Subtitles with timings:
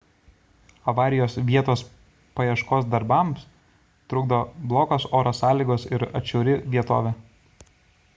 [0.93, 1.83] avarijos vietos
[2.39, 3.43] paieškos darbams
[4.13, 4.39] trukdo
[4.73, 7.13] blogos oro sąlygos ir atšiauri vietovė